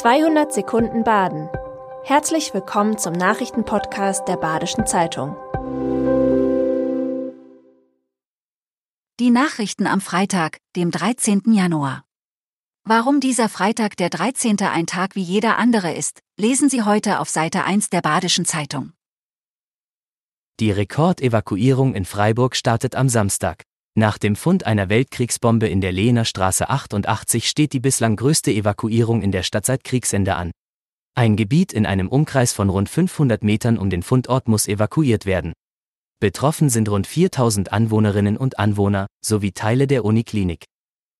[0.00, 1.50] 200 Sekunden Baden.
[2.04, 5.36] Herzlich willkommen zum Nachrichtenpodcast der Badischen Zeitung.
[9.20, 11.42] Die Nachrichten am Freitag, dem 13.
[11.52, 12.02] Januar.
[12.82, 14.56] Warum dieser Freitag der 13.
[14.62, 18.94] ein Tag wie jeder andere ist, lesen Sie heute auf Seite 1 der Badischen Zeitung.
[20.60, 23.64] Die Rekordevakuierung in Freiburg startet am Samstag.
[24.00, 29.20] Nach dem Fund einer Weltkriegsbombe in der Lehner Straße 88 steht die bislang größte Evakuierung
[29.20, 30.52] in der Stadt seit Kriegsende an.
[31.14, 35.52] Ein Gebiet in einem Umkreis von rund 500 Metern um den Fundort muss evakuiert werden.
[36.18, 40.64] Betroffen sind rund 4000 Anwohnerinnen und Anwohner sowie Teile der Uniklinik.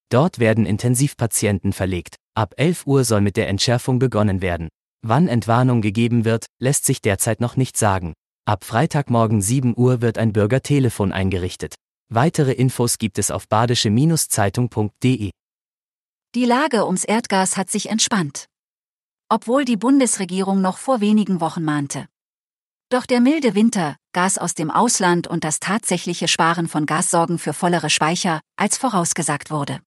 [0.09, 2.16] Dort werden Intensivpatienten verlegt.
[2.35, 4.71] Ab 11 Uhr soll mit der Entschärfung begonnen werden.
[5.07, 8.15] Wann Entwarnung gegeben wird, lässt sich derzeit noch nicht sagen.
[8.47, 11.74] Ab Freitagmorgen 7 Uhr wird ein Bürgertelefon eingerichtet.
[12.13, 15.31] Weitere Infos gibt es auf badische-zeitung.de.
[16.35, 18.47] Die Lage ums Erdgas hat sich entspannt.
[19.29, 22.09] Obwohl die Bundesregierung noch vor wenigen Wochen mahnte.
[22.89, 27.39] Doch der milde Winter, Gas aus dem Ausland und das tatsächliche Sparen von Gas sorgen
[27.39, 29.79] für vollere Speicher, als vorausgesagt wurde.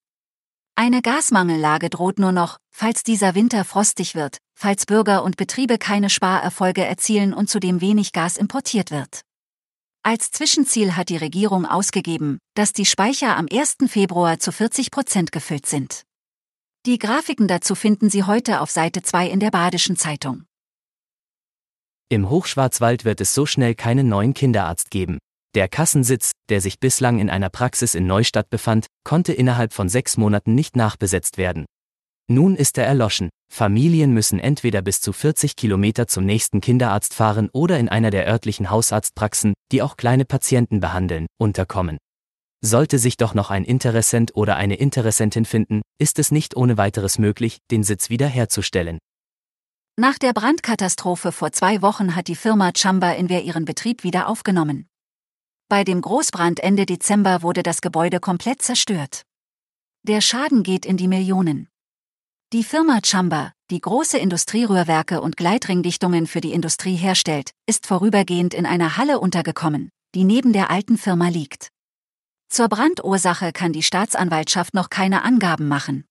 [0.75, 6.09] Eine Gasmangellage droht nur noch, falls dieser Winter frostig wird, falls Bürger und Betriebe keine
[6.09, 9.23] Sparerfolge erzielen und zudem wenig Gas importiert wird.
[10.05, 13.77] Als Zwischenziel hat die Regierung ausgegeben, dass die Speicher am 1.
[13.87, 16.03] Februar zu 40 Prozent gefüllt sind.
[16.85, 20.43] Die Grafiken dazu finden Sie heute auf Seite 2 in der Badischen Zeitung.
[22.09, 25.19] Im Hochschwarzwald wird es so schnell keinen neuen Kinderarzt geben.
[25.55, 30.17] Der Kassensitz, der sich bislang in einer Praxis in Neustadt befand, konnte innerhalb von sechs
[30.17, 31.65] Monaten nicht nachbesetzt werden.
[32.29, 33.29] Nun ist er erloschen.
[33.53, 38.27] Familien müssen entweder bis zu 40 Kilometer zum nächsten Kinderarzt fahren oder in einer der
[38.27, 41.97] örtlichen Hausarztpraxen, die auch kleine Patienten behandeln, unterkommen.
[42.65, 47.19] Sollte sich doch noch ein Interessent oder eine Interessentin finden, ist es nicht ohne weiteres
[47.19, 48.99] möglich, den Sitz wiederherzustellen.
[49.99, 54.87] Nach der Brandkatastrophe vor zwei Wochen hat die Firma Chamba Inver ihren Betrieb wieder aufgenommen.
[55.69, 59.23] Bei dem Großbrand Ende Dezember wurde das Gebäude komplett zerstört.
[60.03, 61.67] Der Schaden geht in die Millionen.
[62.53, 68.67] Die Firma Chamba, die große Industrierührwerke und Gleitringdichtungen für die Industrie herstellt, ist vorübergehend in
[68.67, 71.69] einer Halle untergekommen, die neben der alten Firma liegt.
[72.49, 76.05] Zur Brandursache kann die Staatsanwaltschaft noch keine Angaben machen.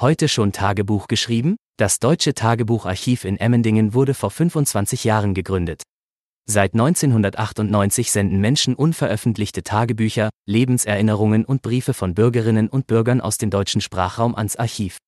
[0.00, 1.54] Heute schon Tagebuch geschrieben?
[1.76, 5.84] Das Deutsche Tagebucharchiv in Emmendingen wurde vor 25 Jahren gegründet.
[6.52, 13.48] Seit 1998 senden Menschen unveröffentlichte Tagebücher, Lebenserinnerungen und Briefe von Bürgerinnen und Bürgern aus dem
[13.48, 14.98] deutschen Sprachraum ans Archiv.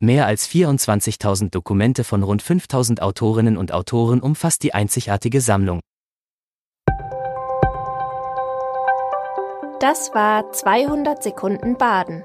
[0.00, 5.78] Mehr als 24.000 Dokumente von rund 5.000 Autorinnen und Autoren umfasst die einzigartige Sammlung.
[9.78, 12.24] Das war 200 Sekunden Baden.